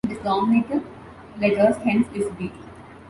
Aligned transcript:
Its 0.09 0.19
dominical 0.23 0.81
letter 1.39 1.79
hence 1.85 2.07
is 2.15 2.27
B. 2.31 2.51